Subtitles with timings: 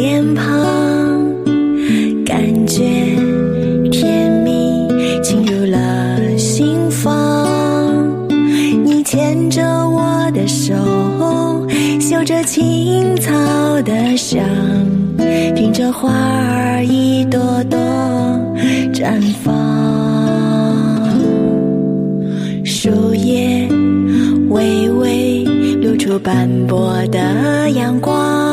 [0.00, 0.42] 脸庞
[2.24, 2.82] 感觉
[3.92, 4.88] 甜蜜
[5.22, 7.46] 进入了心房，
[8.82, 10.72] 你牵着我的手，
[12.00, 13.30] 嗅着青草
[13.82, 14.42] 的香，
[15.54, 17.78] 听着花儿一朵朵
[18.94, 19.52] 绽放，
[22.64, 23.68] 树叶
[24.48, 25.44] 微微
[25.82, 28.49] 露出斑驳的阳光。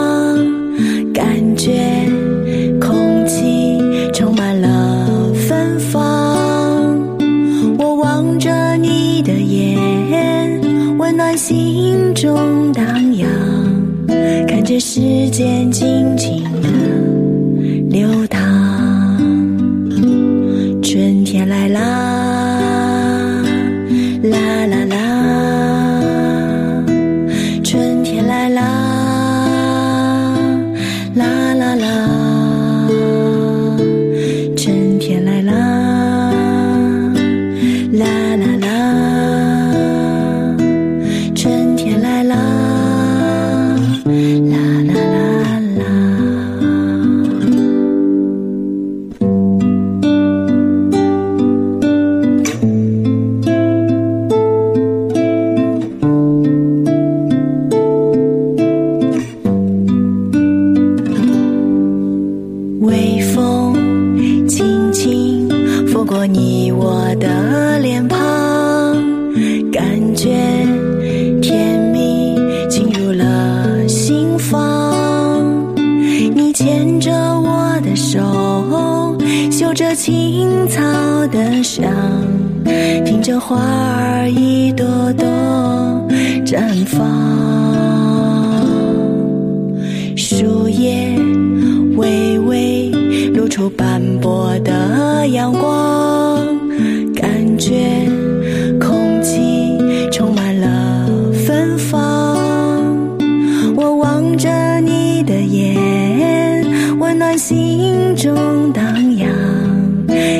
[11.47, 12.83] 心中荡
[13.15, 13.25] 漾，
[14.49, 16.67] 看着时间静静的
[17.89, 18.37] 流淌。
[20.83, 21.79] 春天来啦，
[24.23, 26.83] 啦啦啦，
[27.63, 28.61] 春天来啦，
[31.15, 32.89] 啦啦啦，
[34.57, 35.53] 春天来啦，
[37.93, 38.67] 啦啦啦，
[66.07, 68.17] 过你我的脸庞，
[69.73, 70.29] 感觉
[71.41, 72.33] 甜蜜
[72.69, 75.75] 进入了心房。
[75.75, 79.19] 你牵着我的手，
[79.51, 80.81] 嗅着青草
[81.27, 81.83] 的香，
[83.05, 84.85] 听着花儿一朵
[85.17, 85.27] 朵
[86.45, 87.05] 绽放。
[90.15, 91.06] 树叶
[93.57, 96.45] 出斑驳的阳光，
[97.15, 97.73] 感觉
[98.79, 99.39] 空气
[100.11, 102.37] 充满了芬芳。
[103.75, 106.63] 我望着你的眼，
[106.99, 109.27] 温暖心中荡漾，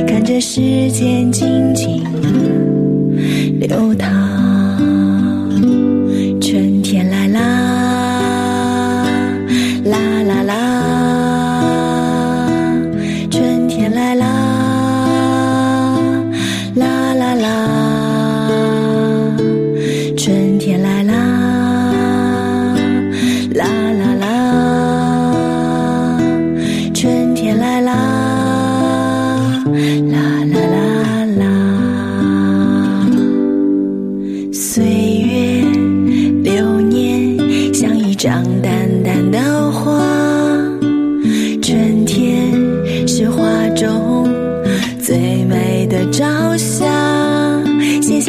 [0.06, 2.04] 看着时间静静
[3.60, 4.47] 流淌。
[17.18, 17.87] 啦啦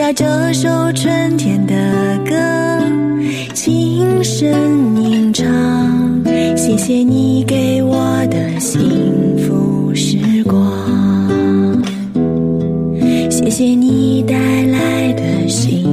[0.09, 0.25] 把这
[0.55, 1.75] 首春天的
[2.25, 2.35] 歌，
[3.53, 5.47] 轻声吟唱。
[6.57, 10.73] 谢谢你给我的幸福时光。
[13.31, 15.85] 谢谢你带来的幸